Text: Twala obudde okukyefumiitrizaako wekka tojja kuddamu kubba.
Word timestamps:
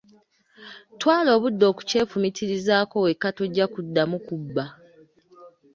Twala 0.99 1.29
obudde 1.37 1.65
okukyefumiitrizaako 1.71 2.95
wekka 3.05 3.29
tojja 3.37 3.65
kuddamu 3.73 4.17
kubba. 4.27 4.65